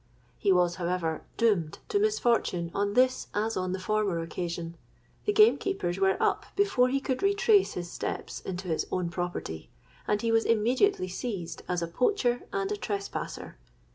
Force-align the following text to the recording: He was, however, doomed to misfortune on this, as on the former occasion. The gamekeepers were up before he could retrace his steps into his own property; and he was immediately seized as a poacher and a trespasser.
He 0.39 0.51
was, 0.51 0.77
however, 0.77 1.21
doomed 1.37 1.77
to 1.89 1.99
misfortune 1.99 2.71
on 2.73 2.95
this, 2.95 3.27
as 3.35 3.55
on 3.55 3.71
the 3.71 3.77
former 3.79 4.19
occasion. 4.19 4.75
The 5.25 5.31
gamekeepers 5.31 5.99
were 5.99 6.17
up 6.19 6.47
before 6.55 6.89
he 6.89 6.99
could 6.99 7.21
retrace 7.21 7.73
his 7.75 7.91
steps 7.91 8.39
into 8.39 8.67
his 8.67 8.87
own 8.91 9.11
property; 9.11 9.69
and 10.07 10.19
he 10.19 10.31
was 10.31 10.43
immediately 10.43 11.07
seized 11.07 11.61
as 11.69 11.83
a 11.83 11.87
poacher 11.87 12.41
and 12.51 12.71
a 12.71 12.77
trespasser. 12.77 13.59